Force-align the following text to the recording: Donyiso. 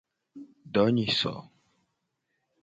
Donyiso. 0.73 1.33